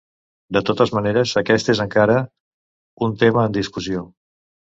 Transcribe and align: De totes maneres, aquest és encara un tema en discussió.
De 0.55 0.61
totes 0.69 0.93
maneres, 0.97 1.33
aquest 1.41 1.69
és 1.73 1.81
encara 1.85 2.17
un 3.09 3.13
tema 3.25 3.47
en 3.51 3.57
discussió. 3.61 4.05